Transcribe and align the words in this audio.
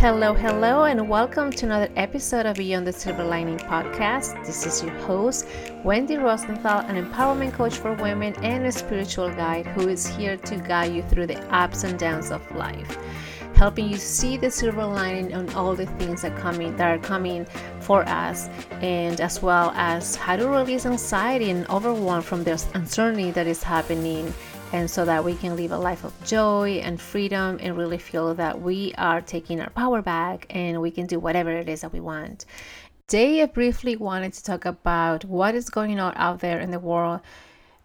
Hello, 0.00 0.34
hello, 0.34 0.84
and 0.84 1.08
welcome 1.08 1.50
to 1.50 1.64
another 1.64 1.88
episode 1.96 2.44
of 2.44 2.56
Beyond 2.56 2.86
the 2.86 2.92
Silver 2.92 3.24
Lining 3.24 3.56
podcast. 3.56 4.44
This 4.44 4.66
is 4.66 4.82
your 4.82 4.92
host, 4.98 5.46
Wendy 5.82 6.18
Rosenthal, 6.18 6.80
an 6.80 7.02
empowerment 7.02 7.54
coach 7.54 7.78
for 7.78 7.94
women 7.94 8.34
and 8.44 8.66
a 8.66 8.72
spiritual 8.72 9.30
guide 9.30 9.66
who 9.68 9.88
is 9.88 10.06
here 10.06 10.36
to 10.36 10.56
guide 10.56 10.92
you 10.92 11.02
through 11.04 11.28
the 11.28 11.38
ups 11.54 11.84
and 11.84 11.98
downs 11.98 12.30
of 12.30 12.42
life, 12.54 12.98
helping 13.60 13.90
you 13.90 13.98
see 13.98 14.38
the 14.38 14.50
silver 14.50 14.86
lining 14.86 15.34
on 15.34 15.46
all 15.50 15.76
the 15.76 15.84
things 15.84 16.22
that 16.22 16.34
coming 16.34 16.74
that 16.76 16.90
are 16.90 16.98
coming 16.98 17.44
for 17.80 18.02
us, 18.08 18.48
and 18.80 19.20
as 19.20 19.42
well 19.42 19.70
as 19.76 20.16
how 20.16 20.34
to 20.34 20.48
release 20.48 20.86
anxiety 20.86 21.50
and 21.50 21.68
overwhelm 21.68 22.22
from 22.22 22.42
this 22.42 22.66
uncertainty 22.72 23.30
that 23.30 23.46
is 23.46 23.62
happening 23.62 24.32
and 24.72 24.90
so 24.90 25.04
that 25.04 25.22
we 25.22 25.34
can 25.34 25.56
live 25.56 25.72
a 25.72 25.78
life 25.78 26.04
of 26.04 26.24
joy 26.24 26.80
and 26.82 26.98
freedom 26.98 27.58
and 27.60 27.76
really 27.76 27.98
feel 27.98 28.34
that 28.34 28.58
we 28.58 28.94
are 28.96 29.20
taking 29.20 29.60
our 29.60 29.68
power 29.68 30.00
back 30.00 30.46
and 30.48 30.80
we 30.80 30.90
can 30.90 31.04
do 31.04 31.20
whatever 31.20 31.50
it 31.50 31.68
is 31.68 31.82
that 31.82 31.92
we 31.92 32.00
want. 32.00 32.46
Today, 33.08 33.42
I 33.42 33.46
briefly 33.46 33.94
wanted 33.94 34.32
to 34.32 34.42
talk 34.42 34.64
about 34.64 35.26
what 35.26 35.54
is 35.54 35.68
going 35.68 36.00
on 36.00 36.14
out 36.16 36.40
there 36.40 36.60
in 36.60 36.70
the 36.70 36.78
world 36.78 37.20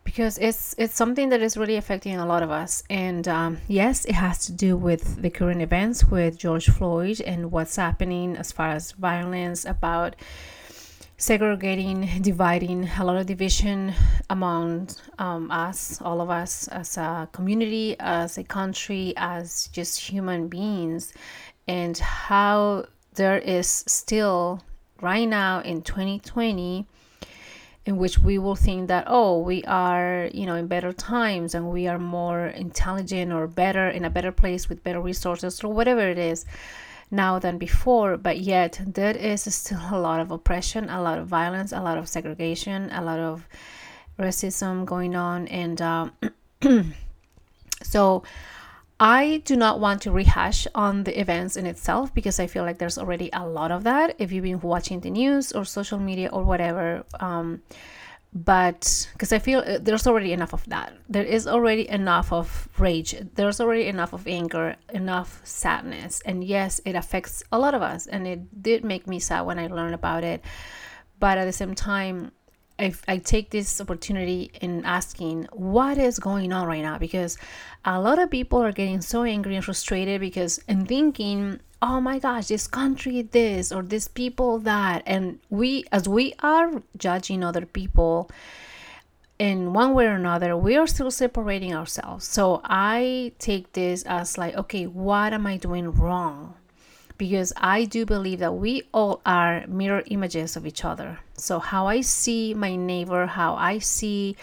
because 0.06 0.38
it's 0.38 0.74
it's 0.78 0.96
something 0.96 1.28
that 1.30 1.42
is 1.42 1.58
really 1.58 1.76
affecting 1.76 2.16
a 2.16 2.26
lot 2.26 2.42
of 2.42 2.50
us. 2.50 2.84
And 2.90 3.28
um, 3.28 3.58
yes 3.68 4.06
it 4.06 4.16
has 4.16 4.46
to 4.46 4.54
do 4.54 4.78
with 4.78 5.22
the 5.22 5.30
current 5.30 5.62
events 5.62 6.06
with 6.06 6.38
george 6.38 6.70
floyd 6.70 7.20
and 7.22 7.52
what's 7.52 7.76
happening 7.76 8.38
as 8.38 8.54
far 8.54 8.70
as 8.70 8.94
violence 8.94 9.66
about 9.66 10.16
segregating, 11.18 12.10
dividing, 12.22 12.90
a 13.00 13.04
lot 13.04 13.16
of 13.16 13.26
division 13.26 13.94
among 14.30 14.90
um, 15.18 15.50
us, 15.50 16.02
all 16.02 16.22
of 16.22 16.30
us 16.30 16.68
as 16.70 16.98
a 16.98 17.28
community, 17.32 17.96
as 18.00 18.38
a 18.38 18.44
country, 18.44 19.14
as 19.16 19.68
just 19.72 20.00
human 20.00 20.48
beings, 20.48 21.14
and 21.68 21.98
how 21.98 22.86
there 23.14 23.38
is 23.38 23.84
still 23.88 24.62
right 25.02 25.26
now 25.26 25.62
in 25.62 25.82
2020 25.82 26.86
in 27.86 27.98
which 27.98 28.18
we 28.20 28.38
will 28.38 28.56
think 28.56 28.88
that 28.88 29.04
oh 29.08 29.40
we 29.40 29.64
are 29.66 30.30
you 30.34 30.46
know 30.46 30.56
in 30.56 30.68
better 30.68 30.92
times 30.92 31.54
and 31.54 31.70
we 31.70 31.88
are 31.88 32.00
more 32.00 32.48
intelligent 32.48 33.32
or 33.32 33.48
better 33.48 33.88
in 33.90 34.04
a 34.04 34.10
better 34.10 34.32
place 34.32 34.68
with 34.68 34.84
better 34.84 35.00
resources 35.00 35.64
or 35.64 35.72
whatever 35.72 36.02
it 36.02 36.18
is 36.18 36.46
now 37.12 37.40
than 37.40 37.58
before, 37.58 38.18
but 38.18 38.40
yet 38.40 38.80
there 38.86 39.16
is 39.16 39.42
still 39.54 39.82
a 39.92 40.00
lot 40.00 40.20
of 40.20 40.32
oppression, 40.32 40.90
a 40.90 41.02
lot 41.02 41.18
of 41.18 41.28
violence, 41.28 41.72
a 41.72 41.82
lot 41.82 41.98
of 41.98 42.08
segregation, 42.08 42.90
a 42.92 43.02
lot 43.02 43.20
of 43.20 43.48
racism 44.20 44.86
going 44.86 45.16
on. 45.16 45.48
And 45.48 45.82
um, 45.82 46.12
so 47.84 48.24
I 49.00 49.42
do 49.44 49.58
not 49.58 49.80
want 49.80 50.04
to 50.04 50.12
rehash 50.12 50.68
on 50.74 51.04
the 51.04 51.20
events 51.20 51.58
in 51.58 51.66
itself 51.66 52.14
because 52.14 52.40
I 52.40 52.48
feel 52.48 52.64
like 52.64 52.78
there's 52.78 52.98
already 52.98 53.30
a 53.34 53.46
lot 53.46 53.72
of 53.72 53.84
that. 53.84 54.16
If 54.20 54.32
you've 54.32 54.44
been 54.44 54.62
watching 54.62 55.02
the 55.02 55.10
news 55.10 55.52
or 55.52 55.66
social 55.66 56.00
media 56.00 56.30
or 56.32 56.44
whatever, 56.44 57.04
um, 57.20 57.62
but 58.34 59.10
because 59.14 59.34
I 59.34 59.40
feel 59.40 59.60
uh, 59.60 59.80
there's 59.82 60.08
already 60.08 60.32
enough 60.32 60.54
of 60.54 60.66
that. 60.70 60.94
There 61.10 61.24
is 61.24 61.48
already 61.48 61.90
enough 61.90 62.32
of 62.32 62.70
rage. 62.78 63.16
There's 63.36 63.60
already 63.60 63.88
enough 63.88 64.14
of 64.14 64.28
anger, 64.28 64.76
enough 64.94 65.42
sadness. 65.44 66.22
And 66.26 66.44
yes, 66.44 66.80
it 66.86 66.96
affects 66.96 67.44
a 67.52 67.60
lot 67.60 67.74
of 67.74 67.82
us. 67.82 68.08
And 68.08 68.28
it 68.28 68.62
did 68.62 68.84
make 68.86 69.08
me 69.08 69.20
sad 69.20 69.42
when 69.42 69.60
I 69.60 69.68
learned 69.68 69.96
about 69.96 70.24
it. 70.24 70.44
But 71.20 71.38
at 71.38 71.46
the 71.46 71.54
same 71.54 71.76
time, 71.76 72.32
I, 72.78 72.94
I 73.08 73.18
take 73.18 73.52
this 73.52 73.80
opportunity 73.80 74.52
in 74.62 74.84
asking 74.84 75.48
what 75.54 75.98
is 75.98 76.20
going 76.20 76.52
on 76.52 76.68
right 76.68 76.82
now 76.82 76.98
because 76.98 77.38
a 77.86 78.00
lot 78.00 78.20
of 78.20 78.30
people 78.30 78.62
are 78.62 78.74
getting 78.74 79.02
so 79.02 79.24
angry 79.24 79.56
and 79.56 79.64
frustrated 79.64 80.20
because 80.20 80.60
and 80.68 80.88
thinking 80.88 81.62
oh 81.82 82.02
my 82.02 82.20
gosh 82.20 82.48
this 82.48 82.68
country 82.68 83.22
this 83.22 83.72
or 83.72 83.82
this 83.82 84.08
people 84.08 84.60
that 84.60 85.04
and 85.06 85.40
we 85.50 85.86
as 85.92 86.10
we 86.10 86.34
are 86.40 86.82
judging 86.98 87.44
other 87.44 87.66
people 87.66 88.30
in 89.40 89.72
one 89.74 89.94
way 89.94 90.06
or 90.06 90.16
another 90.16 90.58
we 90.58 90.76
are 90.76 90.88
still 90.88 91.12
separating 91.12 91.74
ourselves. 91.74 92.26
So 92.26 92.60
i 92.66 93.32
take 93.40 93.72
this 93.72 94.04
as 94.04 94.38
like 94.38 94.56
okay 94.56 94.86
what 94.86 95.32
am 95.32 95.48
i 95.48 95.56
doing 95.56 95.92
wrong 95.92 96.56
because 97.18 97.54
I 97.58 97.86
do 97.86 98.06
believe 98.06 98.40
that 98.40 98.56
we 98.56 98.84
all 98.94 99.22
are 99.26 99.66
mirror 99.68 100.04
images 100.08 100.56
of 100.56 100.66
each 100.66 100.84
other. 100.84 101.20
So, 101.36 101.60
how 101.60 101.88
I 101.88 102.02
see 102.02 102.54
my 102.54 102.76
neighbor, 102.76 103.26
how 103.26 103.56
I 103.56 103.80
see 103.80 104.36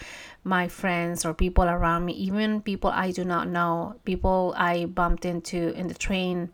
my 0.43 0.67
friends 0.67 1.25
or 1.25 1.33
people 1.33 1.65
around 1.65 2.05
me, 2.05 2.13
even 2.13 2.61
people 2.61 2.89
I 2.89 3.11
do 3.11 3.23
not 3.23 3.47
know, 3.47 3.95
people 4.05 4.53
I 4.57 4.85
bumped 4.85 5.25
into 5.25 5.73
in 5.73 5.87
the 5.87 5.93
train 5.93 6.49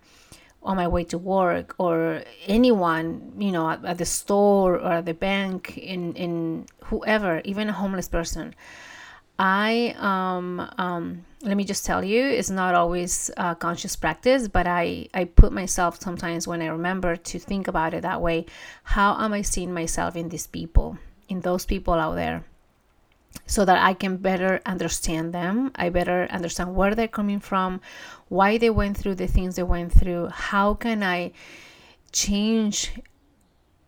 on 0.61 0.75
my 0.75 0.87
way 0.87 1.05
to 1.05 1.17
work, 1.17 1.73
or 1.77 2.21
anyone, 2.45 3.33
you 3.37 3.51
know, 3.51 3.69
at, 3.69 3.83
at 3.85 3.97
the 3.97 4.05
store 4.05 4.75
or 4.75 4.91
at 4.91 5.05
the 5.05 5.13
bank, 5.13 5.77
in, 5.77 6.13
in 6.15 6.65
whoever, 6.85 7.41
even 7.45 7.69
a 7.69 7.73
homeless 7.73 8.09
person. 8.09 8.53
I 9.39 9.95
um, 9.97 10.69
um, 10.77 11.25
let 11.41 11.55
me 11.55 11.63
just 11.63 11.85
tell 11.85 12.03
you, 12.03 12.25
it's 12.25 12.49
not 12.49 12.75
always 12.75 13.31
conscious 13.59 13.95
practice, 13.95 14.47
but 14.47 14.67
I 14.67 15.07
I 15.13 15.23
put 15.23 15.53
myself 15.53 16.01
sometimes 16.01 16.47
when 16.47 16.61
I 16.61 16.67
remember 16.67 17.15
to 17.15 17.39
think 17.39 17.67
about 17.67 17.93
it 17.93 18.01
that 18.01 18.21
way. 18.21 18.45
How 18.83 19.17
am 19.23 19.31
I 19.31 19.41
seeing 19.41 19.73
myself 19.73 20.15
in 20.15 20.29
these 20.29 20.47
people, 20.47 20.97
in 21.29 21.41
those 21.41 21.65
people 21.65 21.93
out 21.93 22.15
there, 22.15 22.43
so 23.45 23.63
that 23.63 23.81
I 23.81 23.93
can 23.93 24.17
better 24.17 24.59
understand 24.65 25.33
them. 25.33 25.71
I 25.75 25.89
better 25.89 26.27
understand 26.29 26.75
where 26.75 26.93
they're 26.93 27.07
coming 27.07 27.39
from, 27.39 27.79
why 28.27 28.57
they 28.57 28.69
went 28.69 28.97
through 28.97 29.15
the 29.15 29.27
things 29.27 29.55
they 29.55 29.63
went 29.63 29.93
through. 29.93 30.27
How 30.27 30.73
can 30.73 31.03
I 31.03 31.31
change 32.11 32.91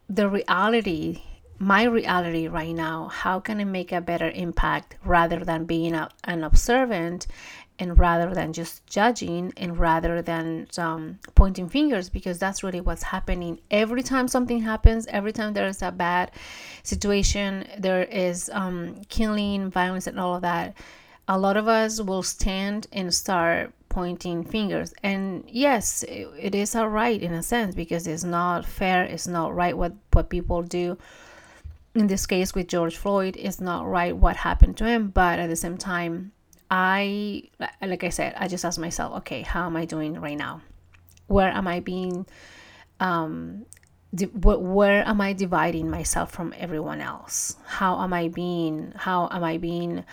the 0.07 0.29
reality 0.29 1.23
my 1.61 1.83
reality 1.83 2.47
right 2.47 2.73
now 2.73 3.07
how 3.07 3.39
can 3.39 3.59
i 3.59 3.63
make 3.63 3.91
a 3.91 4.01
better 4.01 4.31
impact 4.31 4.95
rather 5.05 5.45
than 5.45 5.63
being 5.65 5.93
a, 5.93 6.09
an 6.23 6.43
observant 6.43 7.27
and 7.81 7.97
rather 7.97 8.33
than 8.33 8.53
just 8.53 8.85
judging 8.85 9.51
and 9.57 9.77
rather 9.77 10.21
than 10.21 10.67
um, 10.77 11.17
pointing 11.33 11.67
fingers? 11.67 12.09
Because 12.09 12.37
that's 12.37 12.63
really 12.63 12.79
what's 12.79 13.01
happening. 13.01 13.59
Every 13.71 14.03
time 14.03 14.27
something 14.27 14.61
happens 14.61 15.07
every 15.07 15.33
time 15.33 15.53
there 15.53 15.67
is 15.67 15.81
a 15.81 15.91
bad 15.91 16.31
situation 16.83 17.67
there 17.79 18.03
is 18.03 18.51
um, 18.53 19.01
killing 19.09 19.71
violence 19.71 20.05
and 20.05 20.19
all 20.19 20.35
of 20.35 20.43
that 20.43 20.75
a 21.27 21.37
lot 21.37 21.57
of 21.57 21.67
us 21.67 22.01
will 22.01 22.23
stand 22.23 22.87
and 22.91 23.13
start 23.13 23.71
pointing 23.89 24.43
fingers. 24.43 24.93
And 25.01 25.43
yes 25.47 26.03
it, 26.03 26.27
it 26.39 26.55
is 26.55 26.75
all 26.75 26.89
right 26.89 27.21
in 27.21 27.33
a 27.33 27.41
sense 27.41 27.73
because 27.73 28.05
it's 28.05 28.23
not 28.23 28.63
fair 28.63 29.03
it's 29.03 29.27
not 29.27 29.55
right 29.55 29.75
what 29.75 29.93
what 30.13 30.29
people 30.29 30.61
do 30.61 30.97
in 31.95 32.07
this 32.07 32.25
case 32.25 32.53
with 32.53 32.67
George 32.67 32.95
Floyd, 32.97 33.35
it's 33.37 33.59
not 33.59 33.87
right 33.87 34.15
what 34.15 34.35
happened 34.35 34.77
to 34.77 34.85
him, 34.85 35.09
but 35.09 35.39
at 35.39 35.47
the 35.47 35.55
same 35.55 35.77
time, 35.77 36.31
I, 36.69 37.43
like 37.81 38.03
I 38.03 38.09
said, 38.09 38.33
I 38.37 38.47
just 38.47 38.63
asked 38.63 38.79
myself, 38.79 39.17
okay, 39.19 39.41
how 39.41 39.65
am 39.65 39.75
I 39.75 39.85
doing 39.85 40.19
right 40.19 40.37
now? 40.37 40.61
Where 41.27 41.49
am 41.49 41.67
I 41.67 41.81
being, 41.81 42.25
um, 43.01 43.65
di- 44.15 44.25
where 44.25 45.05
am 45.05 45.19
I 45.19 45.33
dividing 45.33 45.89
myself 45.89 46.31
from 46.31 46.53
everyone 46.57 47.01
else? 47.01 47.57
How 47.65 47.99
am 48.01 48.13
I 48.13 48.29
being, 48.29 48.93
how 48.95 49.27
am 49.29 49.43
I 49.43 49.57
being 49.57 50.05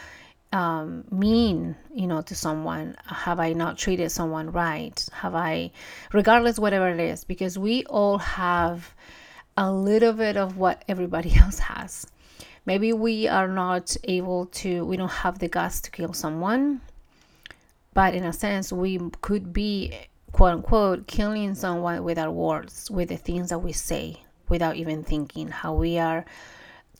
um, 0.52 1.04
mean, 1.12 1.76
you 1.94 2.08
know, 2.08 2.22
to 2.22 2.34
someone? 2.34 2.96
Have 3.06 3.38
I 3.38 3.52
not 3.52 3.78
treated 3.78 4.10
someone 4.10 4.50
right? 4.50 5.06
Have 5.12 5.36
I, 5.36 5.70
regardless, 6.12 6.58
whatever 6.58 6.88
it 6.88 6.98
is, 6.98 7.22
because 7.22 7.56
we 7.56 7.84
all 7.84 8.18
have 8.18 8.94
a 9.58 9.72
little 9.72 10.12
bit 10.12 10.36
of 10.36 10.56
what 10.56 10.84
everybody 10.86 11.34
else 11.42 11.58
has. 11.58 12.06
Maybe 12.64 12.92
we 12.92 13.26
are 13.26 13.48
not 13.48 13.96
able 14.04 14.46
to, 14.46 14.84
we 14.84 14.96
don't 14.96 15.10
have 15.10 15.40
the 15.40 15.48
guts 15.48 15.80
to 15.82 15.90
kill 15.90 16.12
someone, 16.12 16.80
but 17.92 18.14
in 18.14 18.24
a 18.24 18.32
sense, 18.32 18.72
we 18.72 19.00
could 19.20 19.52
be, 19.52 19.98
quote 20.30 20.54
unquote, 20.54 21.08
killing 21.08 21.56
someone 21.56 22.04
with 22.04 22.18
our 22.18 22.30
words, 22.30 22.88
with 22.90 23.08
the 23.08 23.16
things 23.16 23.48
that 23.48 23.58
we 23.58 23.72
say, 23.72 24.22
without 24.48 24.76
even 24.76 25.02
thinking 25.02 25.48
how 25.48 25.74
we 25.74 25.98
are 25.98 26.24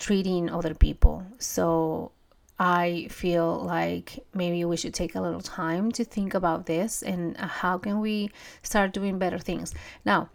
treating 0.01 0.51
other 0.51 0.75
people. 0.75 1.25
So 1.39 2.11
I 2.59 3.07
feel 3.11 3.61
like 3.61 4.19
maybe 4.35 4.65
we 4.65 4.77
should 4.77 4.95
take 4.95 5.15
a 5.15 5.21
little 5.21 5.43
time 5.43 5.93
to 5.93 6.05
think 6.05 6.35
about 6.35 6.67
this 6.67 7.03
and 7.03 7.37
how 7.37 7.79
can 7.79 8.01
we 8.01 8.31
start 8.63 8.93
doing 8.93 9.19
better 9.19 9.39
things. 9.39 9.75
Now, 10.05 10.31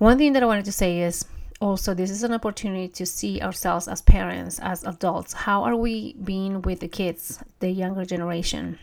one 0.00 0.18
thing 0.18 0.32
that 0.32 0.42
I 0.42 0.46
wanted 0.46 0.64
to 0.64 0.72
say 0.72 1.00
is 1.02 1.24
also 1.60 1.94
this 1.94 2.10
is 2.10 2.24
an 2.24 2.32
opportunity 2.32 2.88
to 2.88 3.06
see 3.06 3.40
ourselves 3.40 3.86
as 3.86 4.02
parents, 4.02 4.58
as 4.58 4.82
adults. 4.82 5.32
How 5.32 5.62
are 5.62 5.76
we 5.76 6.14
being 6.14 6.62
with 6.62 6.80
the 6.80 6.88
kids, 6.88 7.38
the 7.60 7.70
younger 7.70 8.04
generation? 8.04 8.78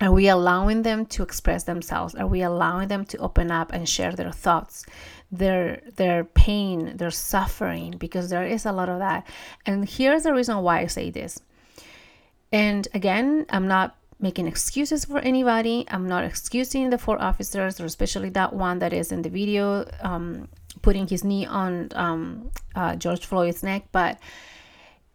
Are 0.00 0.10
we 0.10 0.28
allowing 0.28 0.82
them 0.82 1.04
to 1.06 1.22
express 1.22 1.64
themselves? 1.64 2.14
Are 2.14 2.26
we 2.26 2.40
allowing 2.40 2.88
them 2.88 3.04
to 3.04 3.18
open 3.18 3.50
up 3.50 3.70
and 3.72 3.86
share 3.86 4.12
their 4.12 4.32
thoughts, 4.32 4.86
their 5.32 5.80
their 5.96 6.24
pain 6.24 6.96
their 6.96 7.10
suffering 7.10 7.94
because 7.98 8.30
there 8.30 8.44
is 8.44 8.66
a 8.66 8.72
lot 8.72 8.88
of 8.88 8.98
that 8.98 9.26
and 9.64 9.88
here's 9.88 10.24
the 10.24 10.34
reason 10.34 10.58
why 10.58 10.80
i 10.80 10.86
say 10.86 11.10
this 11.10 11.40
and 12.50 12.88
again 12.94 13.46
i'm 13.50 13.68
not 13.68 13.96
making 14.20 14.46
excuses 14.46 15.04
for 15.04 15.18
anybody. 15.18 15.84
I'm 15.88 16.06
not 16.06 16.24
excusing 16.24 16.90
the 16.90 16.98
four 16.98 17.20
officers 17.20 17.80
or 17.80 17.84
especially 17.84 18.30
that 18.30 18.52
one 18.52 18.78
that 18.80 18.92
is 18.92 19.12
in 19.12 19.22
the 19.22 19.30
video 19.30 19.88
um, 20.02 20.48
putting 20.82 21.06
his 21.06 21.24
knee 21.24 21.46
on 21.46 21.88
um, 21.94 22.50
uh, 22.74 22.96
george 22.96 23.24
floyd's 23.26 23.62
neck. 23.62 23.86
But 23.92 24.18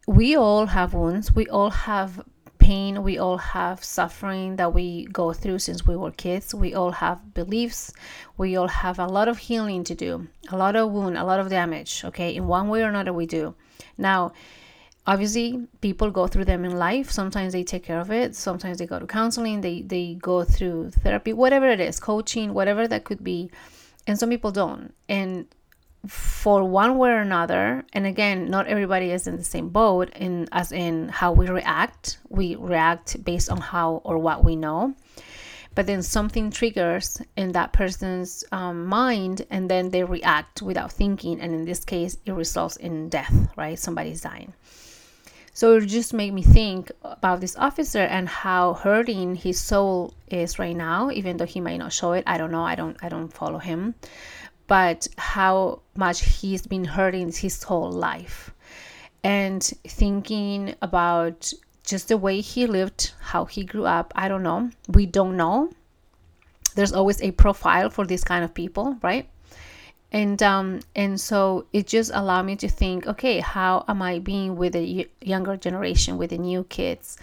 we 0.06 0.36
all 0.36 0.66
have 0.66 0.94
wounds. 0.94 1.34
We 1.34 1.46
all 1.48 1.70
have 1.70 2.22
pain. 2.58 3.02
We 3.02 3.18
all 3.18 3.38
have 3.38 3.84
suffering 3.84 4.56
that 4.56 4.72
we 4.74 5.06
go 5.06 5.32
through 5.32 5.60
since 5.60 5.86
we 5.86 5.96
were 5.96 6.10
kids. 6.10 6.54
We 6.54 6.74
all 6.74 6.92
have 6.92 7.34
beliefs. 7.34 7.92
We 8.36 8.56
all 8.56 8.68
have 8.68 8.98
a 8.98 9.06
lot 9.06 9.28
of 9.28 9.38
healing 9.38 9.84
to 9.84 9.94
do 9.94 10.26
a 10.50 10.56
lot 10.56 10.76
of 10.76 10.92
wound 10.92 11.16
a 11.18 11.24
lot 11.24 11.40
of 11.40 11.48
damage 11.48 12.04
okay? 12.04 12.34
In 12.34 12.46
one 12.46 12.68
way 12.68 12.82
or 12.82 12.88
another 12.88 13.12
we 13.12 13.26
do. 13.26 13.54
Now 13.98 14.32
obviously 15.06 15.66
people 15.80 16.10
go 16.10 16.26
through 16.26 16.44
them 16.44 16.64
in 16.64 16.76
life. 16.76 17.10
Sometimes 17.10 17.52
they 17.52 17.62
take 17.62 17.84
care 17.84 18.00
of 18.00 18.10
it. 18.10 18.34
Sometimes 18.34 18.78
they 18.78 18.86
go 18.86 18.98
to 18.98 19.06
counseling. 19.06 19.60
They 19.60 19.82
they 19.82 20.14
go 20.14 20.44
through 20.44 20.90
therapy 20.90 21.32
whatever 21.32 21.68
it 21.68 21.80
is 21.80 22.00
coaching 22.00 22.54
whatever 22.54 22.88
that 22.88 23.04
could 23.04 23.22
be. 23.22 23.50
And 24.06 24.18
some 24.18 24.30
people 24.30 24.52
don't. 24.52 24.94
And 25.08 25.46
for 26.06 26.62
one 26.62 26.98
way 26.98 27.10
or 27.10 27.18
another 27.18 27.84
and 27.92 28.06
again 28.06 28.48
not 28.48 28.68
everybody 28.68 29.10
is 29.10 29.26
in 29.26 29.36
the 29.36 29.42
same 29.42 29.70
boat 29.70 30.08
in 30.14 30.46
as 30.52 30.72
in 30.72 31.08
how 31.08 31.32
we 31.32 31.48
react. 31.48 32.18
We 32.28 32.56
react 32.56 33.22
based 33.24 33.50
on 33.50 33.60
how 33.60 34.02
or 34.04 34.18
what 34.18 34.44
we 34.44 34.56
know. 34.56 34.94
But 35.74 35.86
then 35.86 36.02
something 36.02 36.50
triggers 36.50 37.20
in 37.36 37.52
that 37.52 37.74
person's 37.74 38.44
um, 38.50 38.86
mind 38.86 39.44
and 39.50 39.70
then 39.70 39.90
they 39.90 40.04
react 40.04 40.62
without 40.62 40.90
thinking. 40.90 41.38
And 41.38 41.54
in 41.54 41.64
this 41.64 41.84
case 41.84 42.16
it 42.24 42.32
results 42.32 42.76
in 42.76 43.08
death 43.08 43.48
right? 43.56 43.78
Somebody's 43.78 44.22
dying 44.22 44.52
so 45.56 45.76
it 45.76 45.86
just 45.86 46.12
made 46.12 46.34
me 46.34 46.42
think 46.42 46.92
about 47.02 47.40
this 47.40 47.56
officer 47.56 48.04
and 48.16 48.28
how 48.28 48.74
hurting 48.74 49.34
his 49.34 49.58
soul 49.58 50.12
is 50.28 50.58
right 50.58 50.76
now 50.76 51.10
even 51.10 51.38
though 51.38 51.46
he 51.46 51.60
might 51.60 51.78
not 51.78 51.92
show 51.92 52.12
it 52.12 52.22
i 52.26 52.36
don't 52.36 52.50
know 52.50 52.66
i 52.72 52.74
don't 52.74 52.96
i 53.02 53.08
don't 53.08 53.32
follow 53.32 53.58
him 53.58 53.94
but 54.66 55.06
how 55.16 55.80
much 55.96 56.24
he's 56.24 56.66
been 56.66 56.84
hurting 56.84 57.32
his 57.32 57.62
whole 57.62 57.90
life. 57.90 58.52
And 59.22 59.62
thinking 59.86 60.74
about 60.82 61.52
just 61.84 62.08
the 62.08 62.16
way 62.16 62.40
he 62.40 62.66
lived, 62.66 63.12
how 63.20 63.44
he 63.44 63.64
grew 63.64 63.86
up, 63.86 64.12
I 64.16 64.28
don't 64.28 64.42
know. 64.42 64.70
We 64.88 65.06
don't 65.06 65.36
know. 65.36 65.70
There's 66.74 66.92
always 66.92 67.22
a 67.22 67.30
profile 67.32 67.90
for 67.90 68.06
this 68.06 68.22
kind 68.22 68.44
of 68.44 68.54
people, 68.54 68.98
right? 69.02 69.28
And 70.16 70.42
um, 70.42 70.80
and 70.94 71.20
so 71.20 71.66
it 71.74 71.86
just 71.86 72.10
allowed 72.14 72.46
me 72.46 72.56
to 72.56 72.70
think, 72.70 73.06
okay, 73.06 73.40
how 73.40 73.84
am 73.86 74.00
I 74.00 74.18
being 74.18 74.56
with 74.56 74.72
the 74.72 75.06
younger 75.20 75.58
generation, 75.58 76.16
with 76.16 76.30
the 76.30 76.38
new 76.38 76.64
kids? 76.64 77.18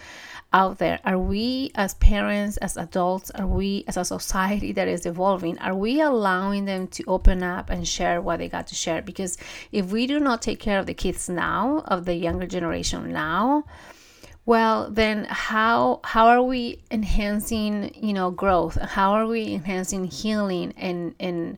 out 0.55 0.77
there 0.77 0.99
are 1.03 1.17
we 1.17 1.71
as 1.73 1.95
parents 1.95 2.57
as 2.57 2.77
adults 2.77 3.31
are 3.31 3.47
we 3.47 3.83
as 3.87 3.97
a 3.97 4.05
society 4.05 4.71
that 4.71 4.87
is 4.87 5.03
evolving 5.07 5.57
are 5.57 5.73
we 5.73 5.99
allowing 5.99 6.65
them 6.65 6.85
to 6.87 7.03
open 7.07 7.41
up 7.41 7.71
and 7.71 7.87
share 7.87 8.21
what 8.21 8.37
they 8.37 8.47
got 8.47 8.67
to 8.67 8.75
share 8.75 9.01
because 9.01 9.35
if 9.71 9.91
we 9.91 10.05
do 10.05 10.19
not 10.19 10.43
take 10.43 10.59
care 10.59 10.77
of 10.77 10.85
the 10.85 10.93
kids 10.93 11.27
now 11.27 11.83
of 11.87 12.05
the 12.05 12.13
younger 12.13 12.45
generation 12.45 13.11
now 13.11 13.63
well 14.45 14.91
then 14.91 15.25
how 15.27 15.99
how 16.03 16.27
are 16.27 16.43
we 16.43 16.79
enhancing 16.91 17.91
you 17.95 18.13
know 18.13 18.29
growth 18.29 18.75
how 18.75 19.13
are 19.13 19.25
we 19.25 19.55
enhancing 19.55 20.05
healing 20.05 20.71
and 20.77 21.15
and 21.19 21.57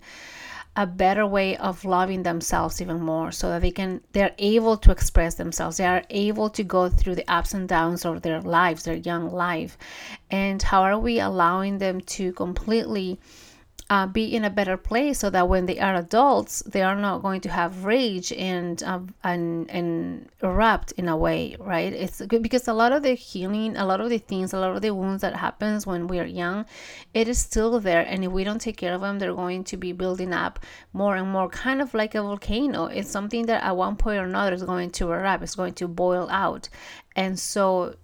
a 0.76 0.86
better 0.86 1.26
way 1.26 1.56
of 1.58 1.86
loving 1.86 2.24
themselves 2.24 2.82
even 2.82 3.00
more 3.00 3.32
so 3.32 3.50
that 3.50 3.62
they 3.62 3.72
can 3.72 4.02
they're 4.12 4.36
able 4.38 4.76
to 4.78 4.92
express 4.92 5.36
themselves. 5.36 5.78
They 5.78 5.86
are 5.86 6.04
able 6.10 6.50
to 6.50 6.64
go 6.64 6.90
through 6.90 7.16
the 7.16 7.32
ups 7.32 7.54
and 7.54 7.68
downs 7.68 8.06
of 8.06 8.22
their 8.22 8.42
lives 8.42 8.84
their 8.84 8.96
young 8.96 9.32
life. 9.32 9.78
And 10.30 10.62
how 10.62 10.82
are 10.82 11.00
we 11.00 11.20
allowing 11.20 11.78
them 11.78 12.02
to 12.02 12.34
completely 12.34 13.20
uh, 13.90 14.08
be 14.08 14.36
in 14.36 14.44
a 14.44 14.50
better 14.50 14.78
place 14.78 15.20
so 15.20 15.30
that 15.30 15.48
when 15.48 15.68
they 15.68 15.80
are 15.80 15.96
adults 15.96 16.64
they 16.66 16.82
are 16.82 16.96
not 16.96 17.22
going 17.22 17.40
to 17.40 17.50
have 17.50 17.86
rage 17.86 18.34
and 18.34 18.82
um, 18.84 19.14
and 19.24 19.70
and 19.70 20.28
erupt 20.42 20.92
in 20.94 21.08
a 21.08 21.16
way 21.16 21.56
right? 21.60 21.94
It's 21.94 22.20
good 22.22 22.42
because 22.42 22.68
a 22.68 22.74
lot 22.74 22.92
of 22.92 23.04
the 23.04 23.14
healing 23.14 23.78
a 23.78 23.86
lot 23.86 24.02
of 24.02 24.10
the 24.10 24.18
things 24.18 24.54
a 24.54 24.60
lot 24.60 24.76
of 24.76 24.82
the 24.82 24.94
wounds 24.94 25.22
that 25.22 25.36
happens 25.36 25.86
when 25.86 26.08
we 26.08 26.20
are 26.20 26.26
young 26.26 26.66
it 27.14 27.28
is 27.28 27.38
still 27.38 27.80
there. 27.80 28.02
And 28.02 28.24
if 28.24 28.32
we 28.32 28.44
don't 28.44 28.60
take 28.60 28.78
care 28.78 28.94
of 28.94 29.02
them 29.02 29.20
they're 29.20 29.36
going 29.36 29.64
to 29.66 29.78
be 29.78 29.92
building 29.92 30.34
up 30.34 30.60
more 30.92 31.16
and 31.16 31.30
more 31.30 31.48
kind 31.50 31.80
of 31.82 31.94
like 31.94 32.16
a 32.16 32.24
volcano. 32.24 32.86
It's 32.86 33.12
something 33.12 33.46
that 33.46 33.64
at 33.64 33.78
one 33.78 33.98
point 33.98 34.18
or 34.18 34.24
another 34.24 34.54
is 34.54 34.64
going 34.64 34.92
to 34.92 35.12
erupt 35.12 35.44
it's 35.44 35.56
going 35.56 35.74
to 35.76 35.88
boil 35.88 36.28
out. 36.32 36.70
And 37.16 37.40
so 37.40 37.96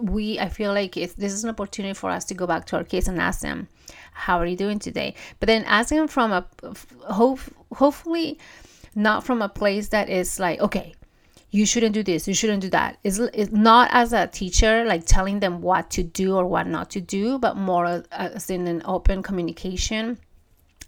we 0.00 0.38
i 0.38 0.48
feel 0.48 0.72
like 0.72 0.94
this 0.94 1.32
is 1.32 1.44
an 1.44 1.50
opportunity 1.50 1.94
for 1.94 2.10
us 2.10 2.24
to 2.24 2.34
go 2.34 2.46
back 2.46 2.66
to 2.66 2.76
our 2.76 2.84
kids 2.84 3.08
and 3.08 3.20
ask 3.20 3.40
them 3.40 3.68
how 4.16 4.38
are 4.38 4.46
you 4.46 4.56
doing 4.56 4.78
today? 4.78 5.14
But 5.40 5.46
then 5.46 5.64
ask 5.64 5.90
them 5.90 6.08
from 6.08 6.32
a 6.32 6.46
hope, 7.12 7.40
hopefully 7.72 8.38
not 8.94 9.24
from 9.24 9.42
a 9.42 9.48
place 9.48 9.88
that 9.88 10.08
is 10.08 10.40
like 10.40 10.58
okay 10.60 10.94
you 11.50 11.66
shouldn't 11.66 11.92
do 11.92 12.02
this 12.02 12.26
you 12.26 12.34
shouldn't 12.34 12.62
do 12.62 12.70
that. 12.70 12.98
It's, 13.04 13.18
it's 13.18 13.52
not 13.52 13.90
as 13.92 14.12
a 14.14 14.26
teacher 14.26 14.84
like 14.84 15.04
telling 15.04 15.40
them 15.40 15.60
what 15.60 15.90
to 15.90 16.02
do 16.02 16.34
or 16.34 16.46
what 16.46 16.66
not 16.66 16.90
to 16.92 17.00
do 17.00 17.38
but 17.38 17.56
more 17.56 18.02
as 18.10 18.50
in 18.50 18.66
an 18.66 18.82
open 18.86 19.22
communication 19.22 20.18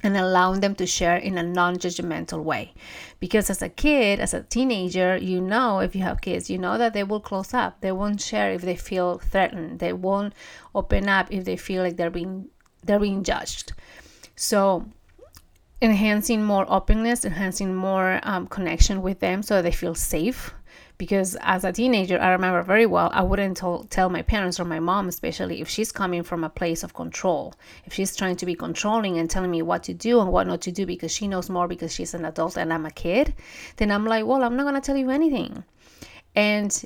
and 0.03 0.17
allowing 0.17 0.61
them 0.61 0.75
to 0.77 0.87
share 0.87 1.17
in 1.17 1.37
a 1.39 1.43
non-judgmental 1.43 2.43
way. 2.43 2.73
Because 3.21 3.50
as 3.50 3.62
a 3.62 3.69
kid 3.69 4.21
as 4.21 4.33
a 4.35 4.43
teenager 4.43 5.17
you 5.17 5.41
know 5.41 5.81
if 5.81 5.95
you 5.95 6.03
have 6.03 6.21
kids 6.21 6.49
you 6.49 6.59
know 6.59 6.79
that 6.79 6.93
they 6.93 7.05
will 7.05 7.21
close 7.21 7.53
up. 7.53 7.81
They 7.81 7.93
won't 7.93 8.21
share 8.21 8.53
if 8.53 8.62
they 8.62 8.77
feel 8.77 9.19
threatened. 9.19 9.81
They 9.81 9.93
won't 9.93 10.35
open 10.75 11.09
up 11.09 11.29
if 11.31 11.45
they 11.45 11.56
feel 11.56 11.83
like 11.83 11.97
they're 11.97 12.11
being 12.11 12.49
they're 12.85 13.00
being 13.00 13.25
judged. 13.25 13.73
So 14.37 14.87
enhancing 15.81 16.43
more 16.43 16.67
openness 16.69 17.25
enhancing 17.25 17.75
more 17.75 18.21
um, 18.23 18.47
connection 18.47 19.01
with 19.03 19.21
them 19.21 19.43
so 19.43 19.63
they 19.63 19.71
feel 19.71 19.95
safe. 19.95 20.53
Because 20.97 21.37
as 21.43 21.63
a 21.63 21.71
teenager 21.71 22.21
i 22.21 22.31
remember 22.31 22.61
very 22.63 22.85
well 22.85 23.09
i 23.13 23.23
wouldn't 23.23 23.57
tell, 23.57 23.85
tell 23.85 24.11
my 24.11 24.23
parents 24.23 24.59
or 24.59 24.65
my 24.65 24.81
mom 24.81 25.09
especially 25.09 25.61
if 25.61 25.69
she's 25.69 25.93
coming 25.93 26.25
from 26.25 26.43
a 26.43 26.49
place 26.49 26.83
of 26.83 26.95
control. 26.95 27.55
If 27.85 27.95
she's 27.95 28.17
trying 28.17 28.35
to 28.37 28.47
be 28.47 28.57
controlling 28.57 29.19
and 29.19 29.31
telling 29.31 29.53
me 29.53 29.63
what 29.63 29.85
to 29.85 29.95
do 29.95 30.21
and 30.21 30.33
what 30.33 30.49
not 30.49 30.61
to 30.63 30.73
do 30.73 30.87
because 30.87 31.13
she 31.13 31.29
knows 31.29 31.49
more 31.49 31.69
because 31.69 31.95
she's 31.95 32.15
an 32.15 32.25
adult 32.25 32.57
and 32.57 32.73
i'm 32.73 32.85
a 32.85 32.91
kid 32.91 33.35
then 33.77 33.93
i'm 33.93 34.05
like 34.05 34.27
well 34.27 34.43
i'm 34.43 34.57
not 34.57 34.65
going 34.65 34.75
to 34.75 34.81
tell 34.81 34.97
you 34.97 35.11
anything. 35.11 35.63
And 36.35 36.85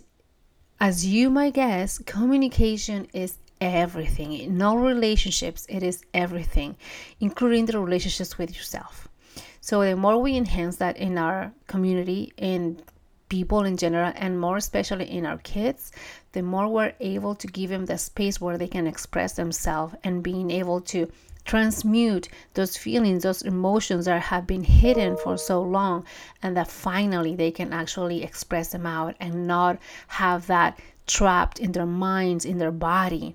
as 0.78 1.06
you 1.06 1.30
might 1.30 1.54
guess 1.54 1.98
communication 1.98 3.06
is 3.14 3.38
everything. 3.62 4.32
In 4.32 4.60
all 4.60 4.78
relationships 4.78 5.66
it 5.68 5.82
is 5.82 6.04
everything 6.12 6.76
including 7.20 7.66
the 7.66 7.78
relationships 7.78 8.36
with 8.36 8.54
yourself. 8.56 9.08
So 9.60 9.84
the 9.84 9.94
more 9.94 10.18
we 10.18 10.36
enhance 10.36 10.76
that 10.76 10.96
in 10.96 11.16
our 11.16 11.52
community 11.68 12.32
and 12.36 12.82
people 13.28 13.64
in 13.64 13.76
general 13.76 14.12
and 14.16 14.38
more 14.38 14.58
especially 14.58 15.10
in 15.10 15.24
our 15.24 15.38
kids 15.38 15.90
the 16.32 16.42
more 16.42 16.68
we're 16.68 16.92
able 17.00 17.34
to 17.34 17.46
give 17.46 17.70
them 17.70 17.86
the 17.86 17.96
space 17.96 18.38
where 18.40 18.58
they 18.58 18.68
can 18.68 18.86
express 18.86 19.32
themselves 19.32 19.94
and 20.04 20.22
being 20.22 20.50
able 20.50 20.82
to 20.82 21.10
transmute 21.46 22.28
those 22.52 22.76
feelings 22.76 23.22
those 23.22 23.40
emotions 23.40 24.04
that 24.04 24.20
have 24.20 24.46
been 24.46 24.64
hidden 24.64 25.16
for 25.16 25.38
so 25.38 25.62
long 25.62 26.04
and 26.42 26.54
that 26.56 26.68
finally 26.68 27.34
they 27.34 27.50
can 27.50 27.72
actually 27.72 28.22
express 28.22 28.72
them 28.72 28.84
out 28.84 29.14
and 29.18 29.46
not 29.46 29.78
have 30.08 30.46
that 30.46 30.78
trapped 31.06 31.58
in 31.58 31.72
their 31.72 31.86
minds 31.86 32.44
in 32.44 32.58
their 32.58 32.70
body 32.70 33.34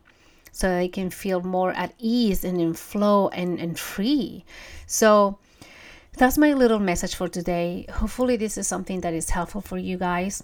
so 0.58 0.70
they 0.70 0.88
can 0.88 1.10
feel 1.10 1.42
more 1.42 1.72
at 1.72 1.94
ease 2.00 2.44
and 2.44 2.60
in 2.60 2.74
flow 2.74 3.28
and, 3.30 3.60
and 3.60 3.78
free 3.78 4.44
so 4.86 5.38
that's 6.18 6.36
my 6.36 6.54
little 6.54 6.80
message 6.80 7.14
for 7.14 7.28
today. 7.28 7.86
Hopefully, 7.94 8.38
this 8.38 8.58
is 8.58 8.68
something 8.68 9.02
that 9.02 9.14
is 9.14 9.30
helpful 9.30 9.62
for 9.62 9.78
you 9.78 9.98
guys. 9.98 10.44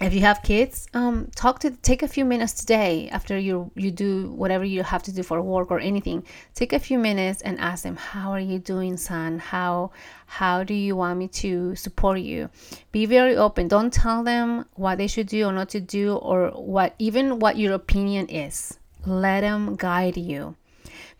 If 0.00 0.12
you 0.12 0.22
have 0.22 0.42
kids, 0.42 0.88
um, 0.94 1.30
talk 1.36 1.60
to 1.60 1.70
take 1.70 2.02
a 2.02 2.08
few 2.08 2.24
minutes 2.24 2.54
today 2.54 3.08
after 3.10 3.38
you 3.38 3.70
you 3.76 3.92
do 3.92 4.32
whatever 4.32 4.64
you 4.64 4.82
have 4.82 5.04
to 5.04 5.12
do 5.12 5.22
for 5.22 5.40
work 5.40 5.70
or 5.70 5.78
anything. 5.78 6.24
Take 6.54 6.72
a 6.72 6.80
few 6.80 6.98
minutes 6.98 7.40
and 7.42 7.60
ask 7.60 7.84
them, 7.84 7.96
"How 7.96 8.32
are 8.32 8.40
you 8.40 8.58
doing, 8.58 8.96
son? 8.96 9.38
How 9.38 9.92
how 10.26 10.64
do 10.64 10.74
you 10.74 10.96
want 10.96 11.20
me 11.20 11.28
to 11.44 11.76
support 11.76 12.18
you?" 12.18 12.50
Be 12.90 13.06
very 13.06 13.36
open. 13.36 13.68
Don't 13.68 13.92
tell 13.92 14.24
them 14.24 14.64
what 14.74 14.98
they 14.98 15.06
should 15.06 15.28
do 15.28 15.46
or 15.46 15.52
not 15.52 15.68
to 15.68 15.80
do 15.80 16.16
or 16.16 16.50
what 16.50 16.96
even 16.98 17.38
what 17.38 17.58
your 17.58 17.74
opinion 17.74 18.26
is. 18.28 18.79
Let 19.06 19.40
them 19.40 19.76
guide 19.76 20.16
you 20.16 20.56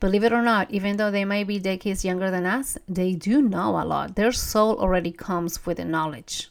Believe 0.01 0.25
it 0.25 0.33
or 0.33 0.41
not, 0.41 0.71
even 0.71 0.97
though 0.97 1.11
they 1.11 1.27
might 1.27 1.47
be 1.47 1.59
decades 1.59 2.07
younger 2.07 2.31
than 2.31 2.47
us, 2.47 2.79
they 2.89 3.15
do 3.15 3.43
know 3.43 3.79
a 3.79 3.85
lot. 3.85 4.17
Their 4.17 4.33
soul 4.33 4.79
already 4.79 5.13
comes 5.13 5.67
with 5.67 5.77
the 5.77 5.85
knowledge. 5.85 6.49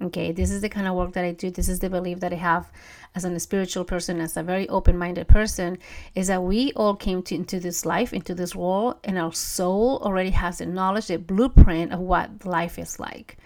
Okay, 0.00 0.30
this 0.30 0.50
is 0.50 0.62
the 0.62 0.68
kind 0.68 0.86
of 0.86 0.94
work 0.94 1.12
that 1.14 1.24
I 1.24 1.32
do. 1.32 1.50
This 1.50 1.68
is 1.68 1.80
the 1.80 1.90
belief 1.90 2.20
that 2.20 2.32
I 2.32 2.36
have 2.36 2.70
as 3.14 3.24
a 3.24 3.40
spiritual 3.40 3.84
person, 3.84 4.20
as 4.20 4.36
a 4.36 4.44
very 4.44 4.68
open 4.68 4.96
minded 4.96 5.26
person, 5.26 5.78
is 6.14 6.28
that 6.28 6.44
we 6.44 6.72
all 6.74 6.94
came 6.94 7.22
to, 7.24 7.34
into 7.34 7.58
this 7.58 7.84
life, 7.84 8.12
into 8.12 8.34
this 8.34 8.54
world, 8.54 8.96
and 9.02 9.18
our 9.18 9.32
soul 9.32 10.00
already 10.04 10.30
has 10.30 10.58
the 10.58 10.66
knowledge, 10.66 11.08
the 11.08 11.18
blueprint 11.18 11.92
of 11.92 11.98
what 11.98 12.44
life 12.44 12.78
is 12.78 13.00
like. 13.00 13.38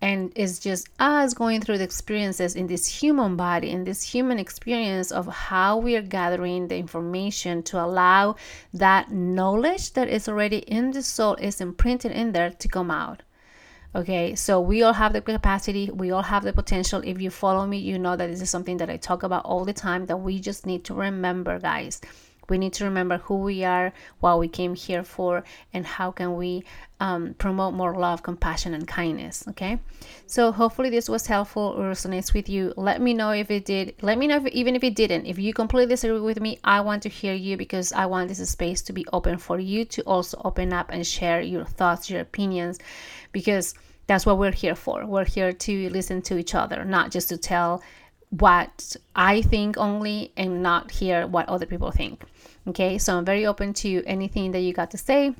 And 0.00 0.30
it's 0.36 0.58
just 0.58 0.88
us 0.98 1.32
going 1.32 1.62
through 1.62 1.78
the 1.78 1.84
experiences 1.84 2.54
in 2.54 2.66
this 2.66 2.86
human 2.86 3.36
body, 3.36 3.70
in 3.70 3.84
this 3.84 4.02
human 4.02 4.38
experience 4.38 5.10
of 5.10 5.26
how 5.26 5.78
we 5.78 5.96
are 5.96 6.02
gathering 6.02 6.68
the 6.68 6.76
information 6.76 7.62
to 7.64 7.82
allow 7.82 8.36
that 8.74 9.10
knowledge 9.10 9.94
that 9.94 10.08
is 10.08 10.28
already 10.28 10.58
in 10.58 10.90
the 10.90 11.02
soul, 11.02 11.34
is 11.36 11.60
imprinted 11.60 12.12
in 12.12 12.32
there 12.32 12.50
to 12.50 12.68
come 12.68 12.90
out. 12.90 13.22
Okay, 13.94 14.34
so 14.34 14.60
we 14.60 14.82
all 14.82 14.92
have 14.92 15.14
the 15.14 15.22
capacity, 15.22 15.90
we 15.90 16.10
all 16.10 16.22
have 16.22 16.44
the 16.44 16.52
potential. 16.52 17.00
If 17.02 17.18
you 17.18 17.30
follow 17.30 17.66
me, 17.66 17.78
you 17.78 17.98
know 17.98 18.14
that 18.14 18.26
this 18.26 18.42
is 18.42 18.50
something 18.50 18.76
that 18.76 18.90
I 18.90 18.98
talk 18.98 19.22
about 19.22 19.46
all 19.46 19.64
the 19.64 19.72
time 19.72 20.04
that 20.06 20.18
we 20.18 20.38
just 20.38 20.66
need 20.66 20.84
to 20.84 20.94
remember, 20.94 21.58
guys. 21.58 22.02
We 22.48 22.58
need 22.58 22.72
to 22.74 22.84
remember 22.84 23.18
who 23.18 23.36
we 23.36 23.64
are, 23.64 23.92
what 24.20 24.38
we 24.38 24.48
came 24.48 24.74
here 24.74 25.04
for, 25.04 25.44
and 25.72 25.86
how 25.86 26.10
can 26.10 26.36
we 26.36 26.64
um, 27.00 27.34
promote 27.34 27.74
more 27.74 27.94
love, 27.94 28.22
compassion, 28.22 28.72
and 28.72 28.88
kindness. 28.88 29.44
Okay, 29.48 29.78
so 30.26 30.52
hopefully 30.52 30.90
this 30.90 31.08
was 31.08 31.26
helpful 31.26 31.74
or 31.76 31.90
resonates 31.90 32.32
with 32.32 32.48
you. 32.48 32.72
Let 32.76 33.00
me 33.00 33.12
know 33.14 33.30
if 33.30 33.50
it 33.50 33.64
did. 33.64 33.94
Let 34.00 34.18
me 34.18 34.26
know 34.26 34.36
if, 34.36 34.46
even 34.46 34.74
if 34.76 34.84
it 34.84 34.94
didn't. 34.94 35.26
If 35.26 35.38
you 35.38 35.52
completely 35.52 35.92
disagree 35.94 36.20
with 36.20 36.40
me, 36.40 36.58
I 36.64 36.80
want 36.80 37.02
to 37.02 37.08
hear 37.08 37.34
you 37.34 37.56
because 37.56 37.92
I 37.92 38.06
want 38.06 38.28
this 38.28 38.48
space 38.48 38.82
to 38.82 38.92
be 38.92 39.06
open 39.12 39.38
for 39.38 39.58
you 39.58 39.84
to 39.84 40.02
also 40.02 40.40
open 40.44 40.72
up 40.72 40.90
and 40.90 41.06
share 41.06 41.40
your 41.40 41.64
thoughts, 41.64 42.08
your 42.08 42.20
opinions, 42.20 42.78
because 43.32 43.74
that's 44.06 44.24
what 44.24 44.38
we're 44.38 44.52
here 44.52 44.74
for. 44.74 45.04
We're 45.04 45.24
here 45.24 45.52
to 45.52 45.90
listen 45.90 46.22
to 46.22 46.38
each 46.38 46.54
other, 46.54 46.84
not 46.84 47.10
just 47.10 47.28
to 47.28 47.36
tell 47.36 47.82
what 48.30 48.96
I 49.14 49.42
think 49.42 49.76
only 49.76 50.32
and 50.36 50.62
not 50.62 50.90
hear 50.90 51.26
what 51.26 51.48
other 51.48 51.66
people 51.66 51.90
think. 51.90 52.24
Okay, 52.68 52.98
so 52.98 53.16
I'm 53.16 53.24
very 53.24 53.46
open 53.46 53.72
to 53.74 54.02
anything 54.06 54.52
that 54.52 54.60
you 54.60 54.72
got 54.72 54.90
to 54.90 54.98
say. 54.98 55.34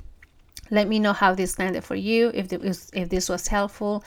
Let 0.70 0.88
me 0.88 0.98
know 0.98 1.12
how 1.12 1.34
this 1.34 1.58
landed 1.58 1.84
for 1.84 1.94
you, 1.94 2.30
if 2.34 2.48
this, 2.48 2.90
if 2.92 3.08
this 3.08 3.28
was 3.28 3.46
helpful, 3.46 4.02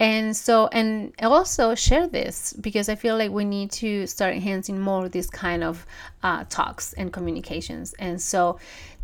and 0.00 0.36
so 0.36 0.66
and 0.68 1.12
also 1.22 1.76
share 1.76 2.08
this 2.08 2.52
because 2.54 2.88
I 2.88 2.96
feel 2.96 3.16
like 3.16 3.30
we 3.30 3.44
need 3.44 3.70
to 3.72 4.06
start 4.08 4.34
enhancing 4.34 4.80
more 4.80 5.06
of 5.06 5.12
this 5.12 5.30
kind 5.30 5.62
of 5.62 5.86
uh, 6.24 6.44
talks 6.48 6.94
and 6.94 7.12
communications. 7.12 7.92
And 7.98 8.20
so 8.20 8.58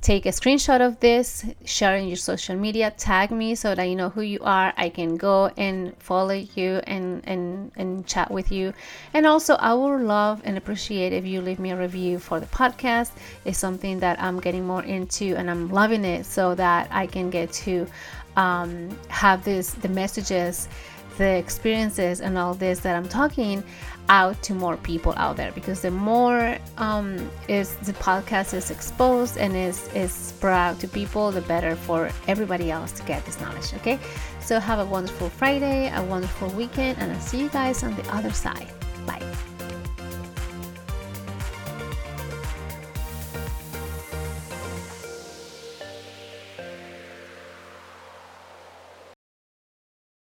take 0.07 0.25
a 0.25 0.29
screenshot 0.29 0.81
of 0.87 1.01
this, 1.01 1.45
share 1.65 1.97
in 1.97 2.07
your 2.07 2.17
social 2.17 2.55
media, 2.55 2.93
tag 2.97 3.33
me 3.33 3.57
so 3.57 3.75
that 3.75 3.83
you 3.83 3.97
know 3.97 4.09
who 4.09 4.21
you 4.21 4.39
are. 4.43 4.73
I 4.77 4.89
can 4.89 5.17
go 5.17 5.51
and 5.57 6.01
follow 6.01 6.35
you 6.55 6.81
and 6.87 7.27
and 7.27 7.73
and 7.75 8.07
chat 8.07 8.31
with 8.31 8.53
you. 8.53 8.73
And 9.15 9.27
also, 9.27 9.55
I 9.55 9.75
would 9.75 10.03
love 10.03 10.43
and 10.45 10.57
appreciate 10.57 11.13
if 11.13 11.25
you 11.27 11.41
leave 11.41 11.59
me 11.59 11.73
a 11.73 11.77
review 11.77 12.21
for 12.21 12.39
the 12.39 12.47
podcast. 12.47 13.11
It's 13.45 13.59
something 13.59 13.99
that 13.99 14.23
I'm 14.23 14.39
getting 14.39 14.65
more 14.65 14.85
into, 14.85 15.35
and 15.35 15.51
I'm 15.51 15.71
loving 15.71 16.05
it 16.05 16.25
so 16.25 16.55
that 16.55 16.87
I 16.93 17.09
can 17.09 17.29
get 17.29 17.53
to 17.65 17.89
um, 18.37 18.97
have 19.09 19.45
this 19.45 19.73
the 19.73 19.89
messages 19.89 20.69
the 21.17 21.37
experiences 21.37 22.21
and 22.21 22.37
all 22.39 22.55
this 22.55 22.81
that 22.81 22.97
I'm 22.97 23.09
talking 23.09 23.63
out 24.09 24.41
to 24.45 24.55
more 24.55 24.77
people 24.77 25.13
out 25.17 25.37
there 25.37 25.51
because 25.53 25.81
the 25.83 25.91
more 25.91 26.57
um, 26.79 27.31
is 27.49 27.77
the 27.77 27.93
podcast 27.95 28.55
is 28.55 28.71
exposed 28.71 29.37
and 29.37 29.57
is 29.57 29.89
is 29.95 30.13
spread 30.13 30.79
to 30.81 30.89
people, 30.89 31.31
the 31.33 31.41
better 31.43 31.75
for 31.75 32.11
everybody 32.29 32.71
else 32.71 32.93
to 32.93 33.03
get 33.05 33.25
this 33.25 33.41
knowledge. 33.41 33.75
Okay, 33.75 33.99
so 34.41 34.61
have 34.61 34.79
a 34.79 34.85
wonderful 34.85 35.29
Friday, 35.29 35.91
a 35.95 36.03
wonderful 36.05 36.49
weekend, 36.51 36.99
and 36.99 37.13
I'll 37.13 37.21
see 37.21 37.41
you 37.41 37.49
guys 37.49 37.83
on 37.83 37.95
the 37.97 38.15
other 38.15 38.31
side. 38.31 38.69
Bye. 39.07 39.23